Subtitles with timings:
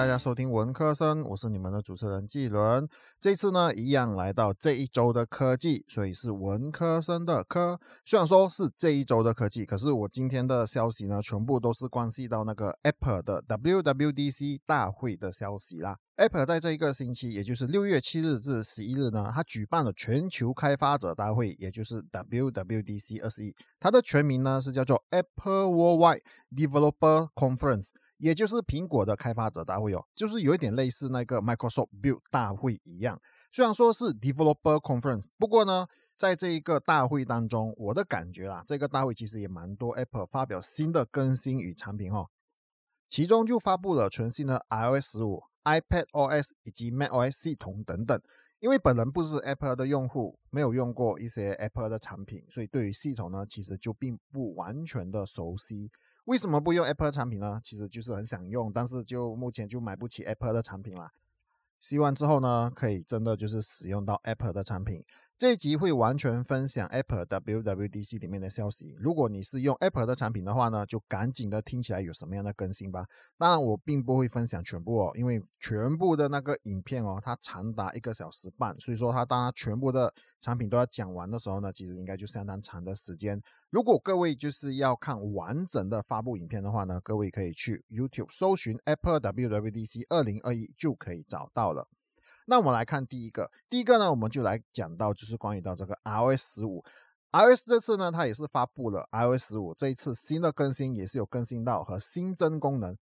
[0.00, 2.88] 大家收听文科生，我是你们的主持人季伦。
[3.20, 7.78] 这次呢，一样来到这一周的科技，所以是文科生的科。
[8.02, 15.98] 虽然说是这一周的科技，可是我今天的消息呢，全部都是关系到那个 Apple 的 WWDC 大会的消息啦。
[16.16, 23.54] Apple 在这一个星期，也就是六月七日至十一日呢，它举办了全球开发者大会，也就是 WWDC 二十一。
[23.78, 26.22] 它的全名呢是叫做 Apple Worldwide
[26.56, 27.90] Developer Conference。
[28.20, 33.20] 也就是苹果的开发者大会哦，就是有一点类似那个 Microsoft Build 大会一样。
[33.50, 42.28] 虽然说是 Developer Conference，不过呢，在这一个大会当中，我的感觉啊，这个大会其实也蛮多 Apple 发表新的更新与产品哦。
[43.08, 48.20] 其中就发布了全新的 iOS 十五、iPad OS 以及 macOS 系统等等。
[48.60, 55.90] 因为本人不是 Apple 的用户，没有用过一些 Apple 的产品，所以对于系统呢，其实就并不完全的熟悉。
[56.30, 57.60] 为什么不用 Apple 产品呢？
[57.60, 61.10] 其实就是很想用，但是就目前就买不起 Apple 的产品啦。
[61.80, 65.02] 希望之后呢，可以真的就是使用到 Apple 的产品。
[65.36, 68.96] 这一集会完全分享 Apple WWDC 里面的消息。
[69.00, 73.06] 如果你是用 Apple 的产品的话呢，就赶紧的听起来有什么样的更新吧。
[73.36, 83.42] 当然，我并不会分享全部哦，因为全部的那个影片哦，它长达一个小时半，所以说它当它全部的产品都要讲完的时候呢，其实应该就相当长的时间。
[83.70, 91.86] 如果各位就是要看完整的发布影片的话呢，各位可以去 YouTube 搜寻 Apple WWDC 二零二一就可以找到了。
[92.46, 96.82] 那我们来看第一个，第一个呢，我们就来讲到就是关于到这个 iOS 十五
[97.30, 102.96] ，iOS 这次呢，它也是发布了 iOS 十五，这一次新的更新也是有更新到和新增功能，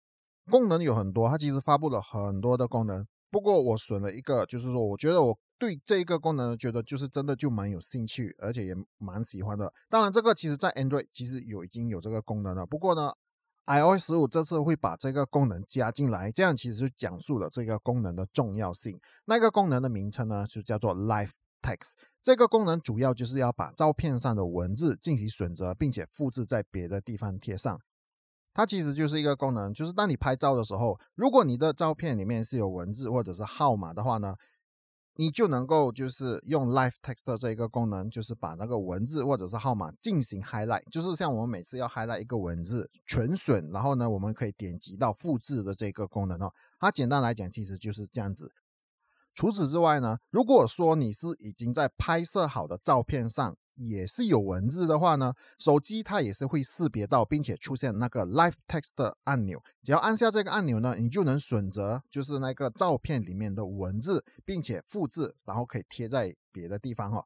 [0.51, 9.73] 功能有很多，它其实发布了很多的功能，不过我选了一个，就是说我觉得我对这一个功能觉得就是真的就蛮有兴趣，而且也蛮喜欢的。
[9.89, 13.13] 当然，这个其实在 Android 其实有已经有这个功能了，不过呢。
[13.71, 18.99] iOS 十五这次会把这个功能加进来，这样其实就讲述了这个功能的重要性。
[19.27, 21.99] 那个功能的名称呢，就叫做 Live Text。
[22.23, 27.79] 这个功能主要就是要把照片上的文字进行选择，并且复制在别的地方贴上。
[28.55, 34.35] 它其实就是一个功能，就是当你拍照的时候，如果你的照片里面是有文字或者是号码的话呢。
[35.21, 46.55] 你就能够就是用 Live Text 这一个功能，就是把那个文字或者是号码进行 highlight，就是像我们每次要 highlight 一个文字全损，然后呢，我们可以点击到复制的这个功能哦。
[46.79, 48.53] 它简单来讲，其实就是这样子。
[49.39, 53.57] 除此之外呢，如果说你是已经在拍摄好的照片上。
[53.79, 59.63] 也是有文字的话呢，手机它也是会识别到，并且出现那个 Live Text 的按钮。
[59.85, 67.25] 只要按下这个按钮呢，你就能选择就是那个照片里面的文字，并且复制，然后可以贴在别的地方哈。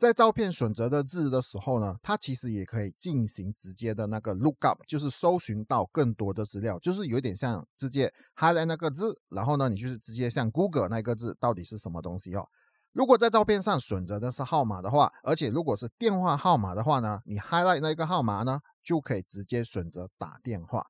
[0.00, 12.48] 在照片选择的字的时候呢，它其实也可以进行直接的那个 look up，就是搜寻到更多的资料，就是有点像直接 highlight 那个字，然后呢，你就是直接像 Google 那个字到底是什么东西哦。
[12.92, 20.82] 如果在照片上选择的是号码的话，而且如果是电话号码的话呢，你 highlight 那个号码呢，就可以直接选择打电话。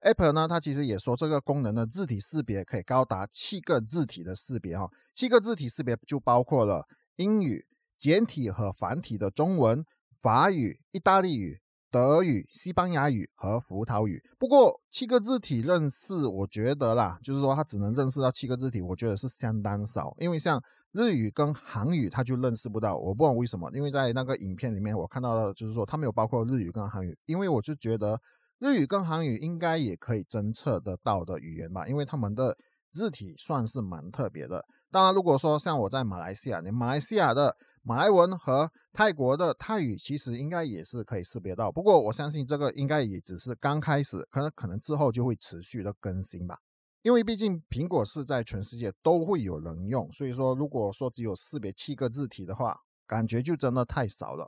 [0.00, 6.84] Apple 呢，它其实也说这个功能的字体识别可以高达七个字体的识别哈，七个字体识别就包括了
[7.14, 7.64] 英语、
[7.96, 9.84] 简体和繁体的中文、
[10.20, 11.60] 法语、意大利语、
[11.90, 14.22] 德语、西班牙语和葡萄语。
[14.38, 20.62] 不过七个字体认识，我觉得啦，就是说它只能认识到七个字体，我觉得是相当少，因为像。
[20.96, 28.16] 日语跟韩语，他就认识不到，我不知道为什么，因为在那个影片里面，我看到的就是说，他没有包括日语跟韩语，因为我就觉得
[28.60, 32.56] 日语跟韩语应该也可以侦测得到的语言吧，因为他们的
[32.92, 34.64] 字体算是蛮特别的。
[34.92, 37.56] 当然，如果说像我在马来西亚，你马来西亚的
[37.86, 41.70] 马来文和泰国的泰语，其实应该也是可以识别到。
[41.70, 46.60] 不过，我相信这个应该也只是刚开始，可能可能之后就会持续的更新吧。
[47.02, 52.74] 因为毕竟苹果是在全世界都会有人用，所以说如果说只有识别七个字体的话，
[53.06, 54.46] 感觉就真的太少了。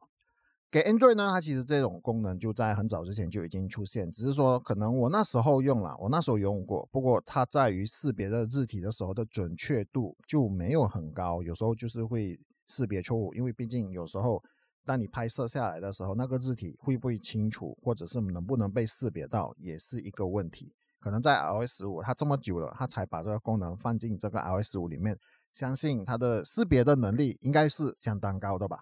[0.70, 13.34] 给 Android 呢，它其实这种功能就在很早之前就已经出现，只是说可能我那时候用了，我那时候用过，不过它在于识别的字体的时候的准确度就没有很高，有时候就是会识别错误。
[13.34, 14.42] 因为毕竟有时候
[14.84, 20.74] 当你拍摄下来的时候，那个字体会不会清楚，或者是能不能被识别到，也是一个问题。
[21.00, 25.16] 可能在 iOS 十五，它这么久了，它才把这个功能放进这个 iOS 十五里面，
[25.52, 28.78] 相信它的识别的能力应该是相当高的吧。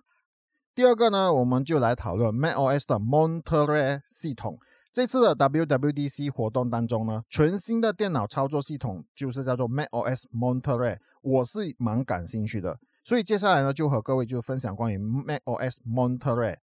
[0.74, 4.58] 第二个呢，我们就来讨论 macOS 的 Monterey 系统。
[4.92, 16.56] 这次的 WWDC 活动当中呢，全新的电脑操作系统就是叫做 macOS Monterey，我是蛮感兴趣的，所以接下来呢，就和各位就分享关于 macOS Monterey。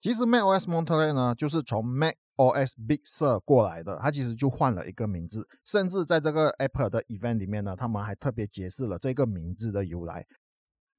[0.00, 10.26] 其实 macOS Monterey 呢，就是从 macOS Big Sur 过来的，它其实就换了一个名字，甚至在这个 Apple 的 event 里面呢，他们还特别解释了这个名字的由来。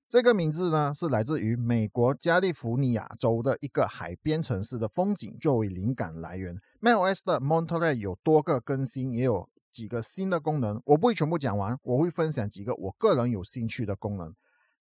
[0.07, 6.55] 这个名字呢，是来自于美国加利福尼亚州的一个海边城市的风景作为灵感来源。
[6.79, 14.33] macOS 的 Monterey 有多个更新，也有几个新的功能，我不会全部讲完，我会分享几个我个人有兴趣的功能。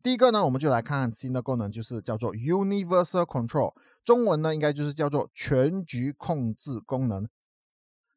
[0.02, 3.74] 第一个呢，我们就来看新的功能，就是叫做 Universal Control，
[4.04, 7.28] 中文呢应该就是叫做全局控制功能。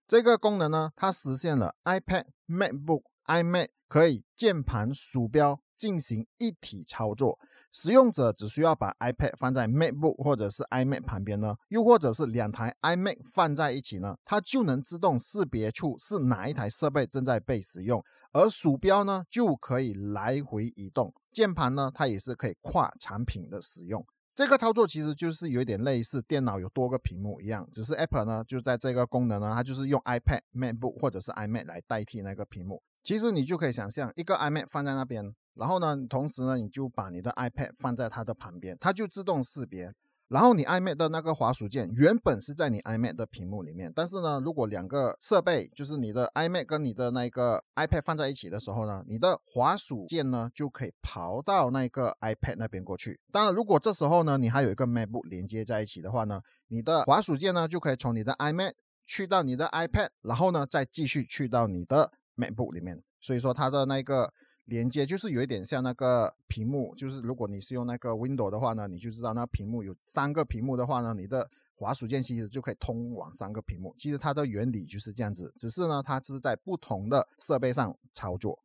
[0.08, 7.40] 这个功能呢，它实现了 iPad、MacBook、iMac 可以键盘、鼠标进行一体操作。
[7.72, 18.04] 使用者只需要把 iPad 放在 MacBook 或者是 iMac 旁边呢，又或者是两台 iMac 放在一起呢，它就能自动识别出是哪一台设备正在被使用，
[18.34, 24.06] 而鼠标呢就可以来回移动，键盘呢它也是可以跨产品的使用。
[24.36, 32.84] 这个操作其实就是有点类似电脑有多个屏幕一样，只是 Apple 呢就在这个功能呢，它就是用 iPad、MacBook 或者是 iMac 来代替那个屏幕。
[33.02, 35.34] 其实你就可以想象一个 iMac 放在那边。
[35.56, 39.94] 然后呢，同时呢，你就把你的 iPad 放在它的旁边，它就自动识别。
[40.30, 53.20] 然后你 iMac 的那个滑鼠键原本是在你 iMac 的屏幕里面，但是呢，如果两个设备就是你的 iMac 跟你的那个 iPad 放在一起的时候呢，你的滑鼠键呢就可以跑到那个 iPad 那边过去。
[53.30, 56.40] 当然，如果这时候呢你还有一个 MacBook 连接在一起的话呢，
[56.70, 58.72] 你的滑鼠键呢就可以从你的 iMac
[59.06, 63.04] 去到你的 iPad，然后呢再继续去到你的 MacBook 里面。
[63.20, 64.32] 所以说它的那个。
[64.66, 73.94] 连接就是有一点像那个屏幕，就是如果你是用那个 Window 的话呢，你就知道那屏幕有三个屏幕的话呢，你的滑鼠键其实就可以通往三个屏幕。
[73.98, 78.60] 其实它的原理就是这样子，只是呢它是在不同的设备上操作。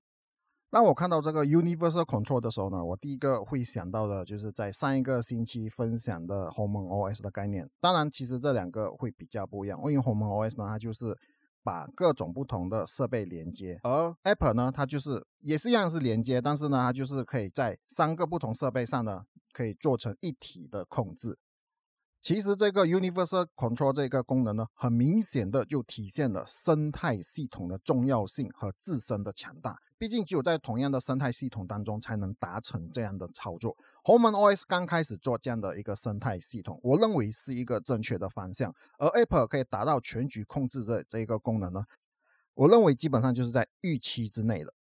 [0.71, 7.69] 当我看到这个 Universal Control 的时候呢，我第一个会想到的就是在上一个星期分享的 HomeOS 的概念。
[7.81, 11.17] 当然，其实这两个会比较不一样，因为 HomeOS 呢它就是。
[11.67, 21.37] 把各种不同的设备连接，而 Apple 呢，它就是也是一样是连接，但是呢，它就是可以在三个不同设备上呢，可以做成一体的控制。
[22.21, 29.77] 其实这个 Universal Control 这个功能呢，很明显的就体现了生态系统的重要性和自身的强大。
[29.99, 33.77] 毕竟只有在同样的生态系统当中，才能达成这样的操作。
[34.05, 38.75] HomeOS 刚开始做这样的一个生态系统，我认为是一个正确的方向。
[38.99, 41.85] 而 Apple 可以达到全局控制的这一个功能呢，
[42.55, 44.75] 我认为基本上就是在预期之内的。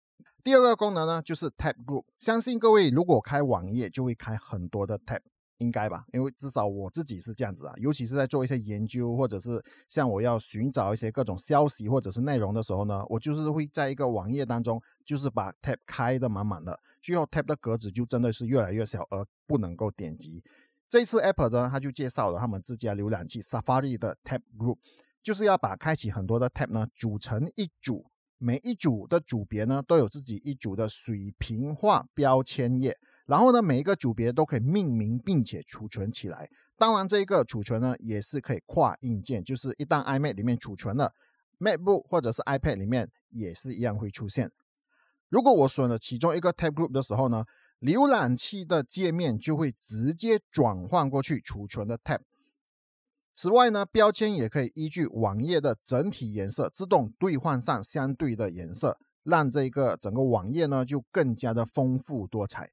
[0.44, 2.06] 第二个功能呢，就是 Tab Group。
[2.18, 5.22] 相信各位如果开网页，就会开很多的 Tab。
[5.58, 20.44] 应该吧，因为至少我自己是这样子啊，尤其是在做一些研究，或者是像我要寻找一些各种消息或者是内容的时候呢，我就是会在一个网页当中，就是把 tab 开的满满的，最后 tab 的格子就真的是越来越小，而不能够点击。
[20.90, 24.78] 这次 Apple 呢，他就介绍了他们自家浏览器 Safari 的 tab group，
[25.24, 28.06] 就是要把开启很多的 tab 呢组成一组，
[28.38, 32.98] 每一组的组别呢都有自己一组的水平化标签页。
[33.26, 36.50] 然后呢，每一个组别都可以命名并且储存起来。
[36.78, 41.14] 当然，这一个储存呢也是可以跨硬件，就是一旦 iMac 里面储存了
[41.60, 44.52] ，MacBook 或者是 iPad 里面也是一样会出现。
[45.30, 47.46] 如果我选了其中一个 Tab Group 的时候呢，
[47.80, 52.20] 浏览器的界面就会直接转换过去储存的 Tab。
[53.34, 62.70] 此外呢，标签也可以依据网页的整体颜色自动兑换上相对的颜色，让这个整个网页呢就更加的丰富多彩。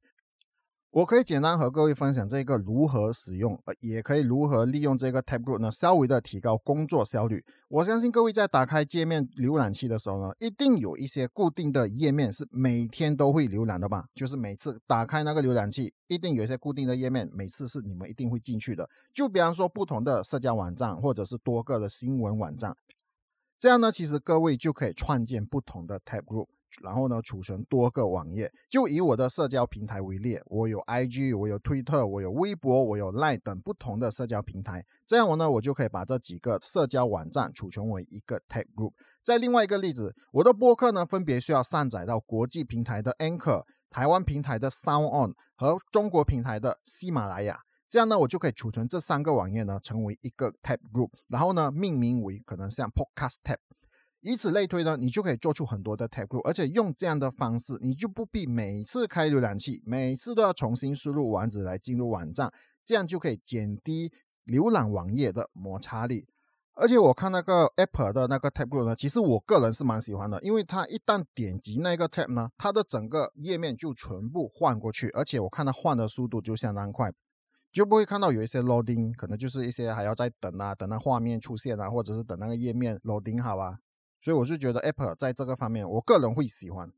[0.93, 7.43] 我可以简单和各位分享这个如何使用，也可以如何利用这个 Tab Group 呢，稍微的提高工作效率。
[7.69, 14.05] 我相信各位在打开界面浏览器的时候呢，一定有一些固定的页面是每天都会浏览的吧？
[14.15, 18.87] 就是每次打开那个浏览器，一定有一些固定的页面，每次是你们一定会进去的。
[19.15, 22.77] 就比方说不同的社交网站，或者是多个的新闻网站，
[23.59, 26.49] 这样呢，其实各位就可以创建不同的 Tab Group。
[26.81, 28.51] 然后呢，储存多个网页。
[28.71, 34.85] 就以我的社交平台为例，我有 IG，我有推特，我有微博，我有 Line 等不同的社交平台。
[35.07, 38.93] 这样我呢，我就可以把这几个社交网站储存为一个 Tag Group。
[39.23, 47.61] 再另外一个例子，我的播客呢，分别需要上载到国际平台的 Anchor、台湾平台的 Sound On 和中国平台的喜马拉雅。
[47.89, 53.59] 这样呢，我就可以储存这三个网页呢，成为一个 Tag Group，然后呢，命名为可能像 Podcast Tab。
[54.23, 62.53] 以此类推呢，你就可以做出很多的 tab group，而且用这样的方式，你就不必每次开浏览器，每次都要重新输入网址来进入网站，
[62.85, 64.13] 这样就可以减低
[64.47, 66.29] 浏览网页的摩擦力。
[66.75, 77.13] 而且我看那个 Apple 的那个 tab group 呢，其实我个人是蛮喜欢的，因为它一旦点击那个 tab 呢，它的整个页面就全部换过去，而且我看它换的速度就相当快。
[77.73, 83.79] 就不会看到有一些 loading，可能就是一些还要再等啊，等那画面出现啊，或者是等那个页面 loading 好啊。
[84.23, 86.91] 所以我是觉得 Apple 在这个方面，我个人会喜欢。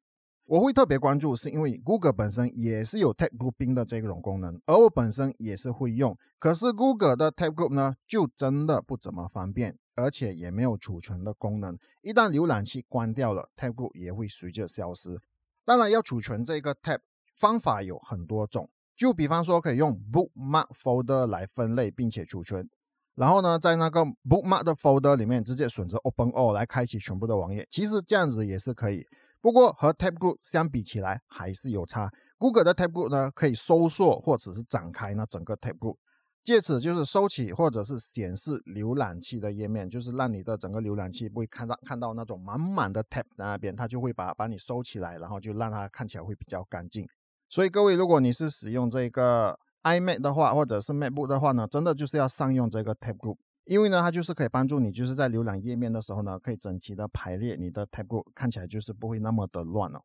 [0.46, 6.14] 我会特别关注，是因为 Google 本身也是有 Tab Grouping 的这种功能，而我本身也是会用。
[6.38, 11.74] 可是 Google 的 Tab Group 呢，就真的不怎么方便，而且也没有储存的功能。
[12.02, 15.18] 一旦浏览器关掉了，Tab Group 也会随着消失。
[15.64, 16.98] 当然，要储存这个 Tab
[17.32, 22.68] 方法有很多种，就比方说可以用 Bookmark Folder 来分类并且储存，
[23.14, 27.66] 然后呢，在那个 Bookmark 的 Folder 里面直接选择 Open All 来开启全部的网页。
[27.70, 29.06] 其实这样子也是可以。
[29.40, 32.10] 不过和 Tab Group 相比起来还是有差。
[32.38, 35.96] Google 的 Tab Group 呢，可以收缩或者是展开那整个 Tab Group，
[36.42, 47.06] 借此就是收起或者是显示浏览器的页面，就是让你的整个浏览器不会看到看到那种满满的 Tab 在那边，它就会把把你收起来，然后就让它看起来会比较干净。
[47.48, 53.36] 所以各位，如果你是使用这个 iMac 的话，或者是 MacBook 的话呢，真的就是要善用这个 Tab Group。
[53.66, 60.02] 因为呢，它就是可以帮助你，就是在浏览页面的时候呢，可以整齐的排列你的 tab group，看起来就是不会那么的乱了。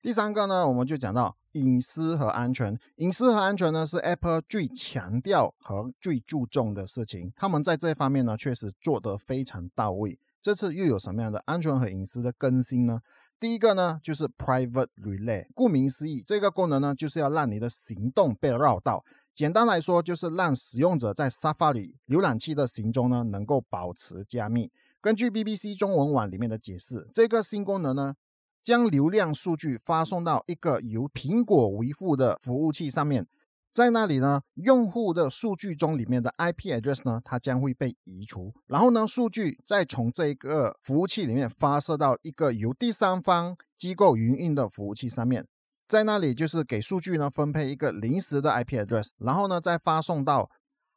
[0.00, 2.76] 第三个呢，我们就讲到隐私和安全。
[2.96, 7.32] 隐私和安全呢，是 Apple 最强调和最注重的事情。
[7.36, 10.18] 他们在这方面呢，确实做得非常到位。
[10.42, 13.02] 这次又有什么样的安全和隐私的更新呢？
[13.40, 15.46] 第一个呢，就是 Private Relay。
[15.54, 19.02] 顾名思义，这个功能呢，就是要让你的行动被绕道。
[19.34, 24.70] 简单来说，就是让使用者在 Safari 浏览器的行踪呢能够保持加密。
[25.00, 28.16] 根据 BBC 中文网里面的解释，这个新功能呢，
[28.62, 33.26] 将流量数据发送到一个由苹果维护的服务器上面，
[33.72, 45.46] 在那里呢，用户的数据中里面的 IP address 呢，它将会被移除，然后呢，数据再从这个服务器里面发射到一个由第三方机构营运的服务器上面。
[45.86, 50.50] 在那里就是给数据呢分配一个临时的 IP address，然后呢再发送到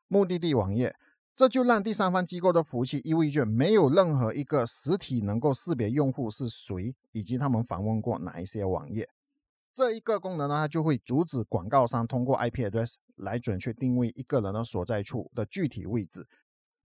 [0.07, 0.95] 目的地网页，
[1.35, 9.07] 这就让第三方机构的服务器意味着没有任何一个实体能够识别用户是谁以及他们访问过哪一些网页。
[9.73, 16.27] 这一个功能呢，它就会阻止广告商通过 IP address 来准确定位一个人的所在处的具体位置。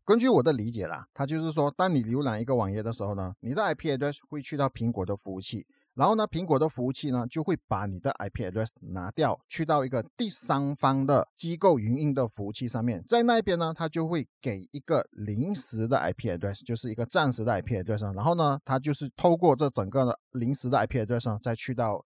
[0.04, 5.66] 根据我的理解啦，它就是说，当你浏览一个网页的时候呢，你的 IP address 会去到苹果的服务器。
[5.92, 18.14] 然后呢，苹果的服务器呢就会把你的 IP address 拿掉，去到一个第三方的机构营运的服务器上面，在那边呢，它就会给一个临时的 IP address，就是一个暂时的 IP address。
[18.14, 22.04] 然后呢，它就是透过这整个的临时的 IP address 再去到，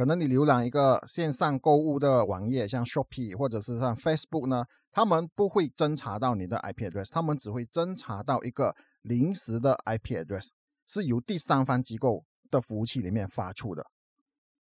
[0.00, 10.48] 可能你浏览一个线上购物的网页，像 Shopee 或者是像 Facebook 呢，他们不会侦查到你的 IP address，他们只会侦查到一个临时的 IP address，
[10.86, 12.24] 是由第三方机构。
[12.50, 13.84] 的服务器里面发出的，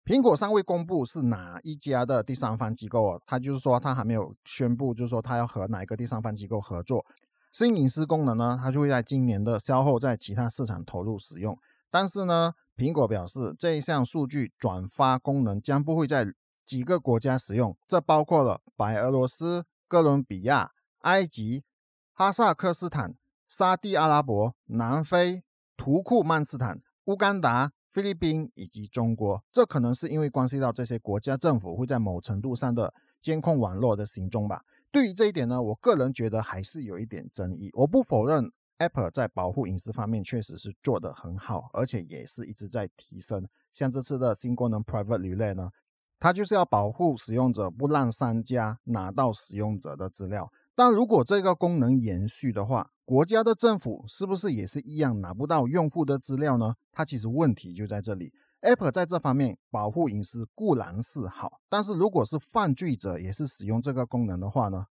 [0.05, 7.07] 苹果尚未公布是哪一家的第三方机构哦，他就是说他还没有宣布，就是说他要和哪一个第三方机构合作。
[7.51, 11.59] 新隐私功能呢，它就会在今年的销后在其他市场投入使用。
[11.91, 16.33] 但是呢，苹果表示这一项数据转发功能将不会在
[16.65, 21.65] 几个国家使用，这包括了白俄罗斯、哥伦比亚、埃及、
[22.13, 23.15] 哈萨克斯坦、
[23.47, 25.43] 沙地阿拉伯、南非、
[25.77, 26.81] 图库曼斯坦。
[27.07, 34.63] 乌干达、菲律宾以及中国，这可能是因为关系到这些国家政府会在某程度上的监控网络的行踪吧。
[34.93, 37.71] 对于这一点呢，我个人觉得还是有一点争议。
[37.75, 38.53] 我不否认
[38.83, 43.47] Apple 在保护隐私方面确实是做得很好，而且也是一直在提升。
[43.71, 45.71] 像这次的新功能 Private Relay 呢，
[46.19, 50.53] 它就是要保护使用者不让商家拿到使用者的资料。
[50.75, 56.75] 但如果这个功能延续的话，国家的政府是不是也是一样拿不到用户的资料呢？
[56.91, 58.35] 它其实问题就在这里。
[58.63, 64.87] Apple 在这方面保护隐私固然是好，但是如果是犯罪者也是使用这个功能的话呢，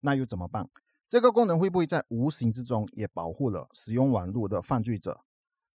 [0.00, 0.68] 那又怎么办？
[1.08, 5.20] 这个功能会不会在无形之中也保护了使用网络的犯罪者？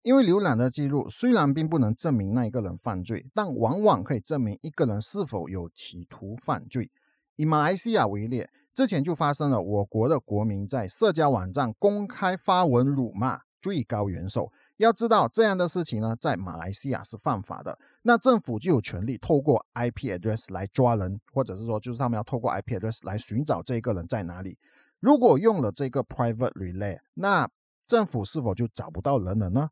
[0.03, 6.91] 因为浏览的记录虽然并不能证明那一个人犯罪，但往往可以证明一个人是否有企图犯罪。
[7.37, 14.51] 以马来西亚为例，之前就发生了我国的国民在社交网站公开发文辱骂最高元首。
[14.79, 17.79] 要知道这样的事情呢，在马来西亚是犯法的。
[18.03, 24.57] 那政府就有权利透过 IP address 来抓人，或者是说，就是他们要透过 IP address 来寻找这个人在哪里。
[25.01, 27.49] 如果用了这个 private relay，那
[27.87, 29.71] 政府是否就找不到人了呢？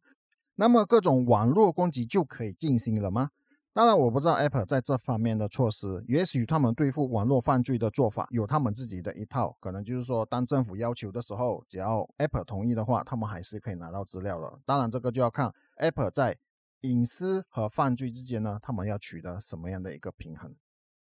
[0.54, 3.30] 那么各种网络攻击就可以进行了吗？
[3.74, 14.60] 当然，我不知道 Apple 在这方面的措施，也许他们对付网络犯罪的做法有他们自己的一套，可能就是说，当政府要求的时候，只要 Apple 同意的话，他们还是可以拿到资料的。
[14.64, 16.38] 当然，这个就要看 Apple 在
[16.80, 20.56] 隐私和犯罪之间呢，他们要取得什么样的一个平衡。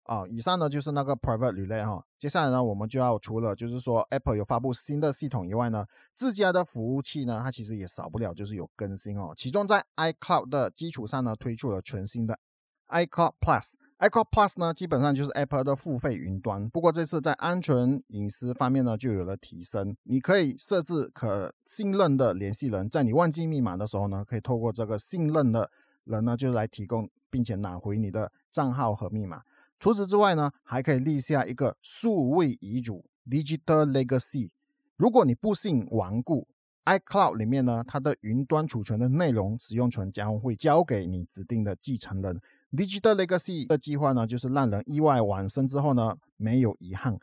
[0.06, 2.04] 啊，以上呢就是那个 private relay 哈。
[2.18, 5.84] 接下来呢，我们就要除了就是说 Apple 有发布新的系统以外呢，
[6.14, 9.32] 自家的服务器呢，它其实也少不了就是有更新哦。
[9.36, 12.38] 其中在 iCloud 的基础上呢，推出了全新的
[12.88, 13.74] iCloud Plus。
[13.98, 16.68] iCloud Plus 呢，基本上就是 Apple 的付费云端。
[16.68, 19.96] 不过这次在安全隐私方面呢，就有了提升。
[20.04, 25.70] 你可以设置可信任的联系人，在你忘记密码的时候呢，可以透过这个信任的
[26.04, 29.40] 人呢，就来提供并且拿回你的账号和密码。
[29.78, 34.50] 除此之外呢，还可以立下一个数位遗嘱 （Digital Legacy）。
[34.96, 36.48] 如果你不幸亡故
[36.86, 42.40] ，iCloud 里面呢，它的云端储存的内容使用权将会交给你指定的继承人。
[42.72, 47.18] Digital Legacy 的计划呢，就是让人意外往生之后呢，没有遗憾，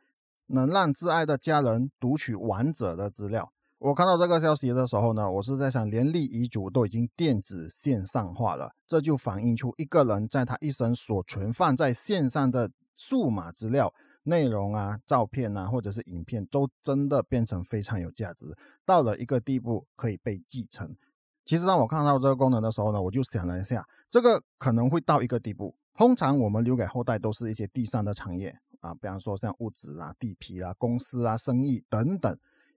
[0.48, 3.52] 能让挚爱的家人读取亡者的资料。
[3.84, 18.46] 我看到这个消息的时候呢，我是在想，连立遗嘱都已经电子线上化了，这就反映出一个人在他一生所存放在线上的数码资料、内容啊、照片啊，或者是影片，都真的变成非常有价值，
[18.86, 20.96] 到了一个地步可以被继承。
[21.44, 25.76] 其实当我看到这个功能的时候呢，我就想了一下，这个可能会到一个地步。
[25.94, 32.34] 通常我们留给后代都是一些地上的产业啊，比方说像物质啊、地皮啊、公司啊、生意等等。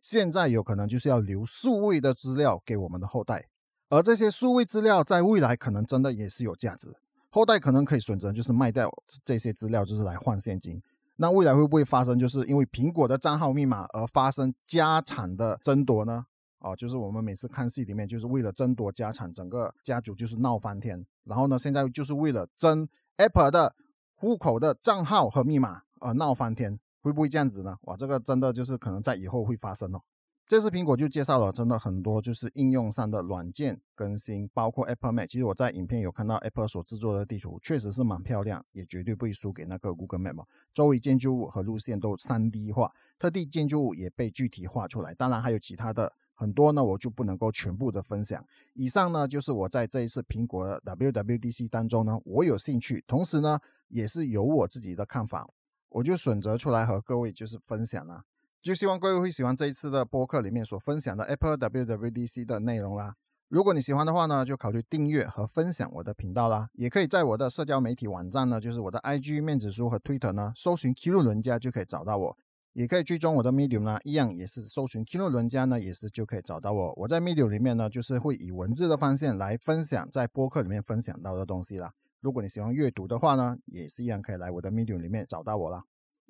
[0.07, 3.49] 现在有可能就是要留数位的资料给我们的后代，
[3.89, 6.95] 而这些数位资料在未来可能真的也是有价值，
[7.29, 8.89] 后代可能可以选择就是卖掉
[9.25, 10.81] 这些资料，就是来换现金。
[11.17, 16.27] 那未来会不会发生就是因为苹果的账号密码而发生家产的争夺呢？
[16.61, 21.05] 哦，就是我们每次看戏里面就是为了争夺家产，整个家族就是闹翻天。
[21.25, 23.75] 然后呢，现在就是为了争 Apple 的
[24.15, 26.79] 户口的账号和密码而闹翻天。
[27.07, 27.77] 会不会这样子呢？
[27.83, 30.01] 哇，这个真的就是可能在以后会发生哦。
[30.49, 35.29] 这次苹果就介绍了真的很多，就是应用上的软件更新，包括 Apple Map。
[35.29, 40.45] 其实我在影片有看到 Apple 所制作的地图，确实是蛮漂亮，也绝对不会输给那个 Google Map。
[40.75, 45.15] 周围建筑物和路线都 3D 化，特地建筑物也被具体画出来。
[45.15, 48.45] 当然还有其他的很多呢，我就不能够全部的分享。
[48.73, 55.49] 以上呢就是我在这一次苹果的 WWDC 当中呢，我有兴趣，同时呢也是有我自己的看法。
[55.97, 58.25] 我就选择出来和各位就是分享啦，
[58.61, 63.15] 就希望各位会喜欢这一次的播客里面所分享的 Apple WWDC 的内容啦。
[63.49, 66.69] 如果你喜欢的话呢，就考虑订阅和分享我的频道啦。
[66.75, 72.37] 也可以在我的社交媒体网站呢，就是我的 IG 面子书和 Twitter 呢，搜寻 Kilo 伦家就可以找到我。
[72.75, 76.93] 也可以追踪我的 Medium 呢，一样也是搜寻 Kilo 伦家呢，也是就可以找到我。
[76.97, 81.95] 我在 Medium 里面呢，就是会以文字的方向来分享在播客里面分享到的东西啦。
[82.27, 85.85] 如果你喜欢阅读的话呢，也是一样可以来我的 Medium 里面找到我啦。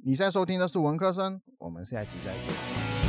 [0.05, 3.06] 你现在收听的是文科生，我们下一集再见。